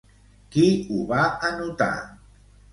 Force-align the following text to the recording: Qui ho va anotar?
Qui 0.55 0.63
ho 0.89 0.97
va 1.13 1.27
anotar? 1.53 1.93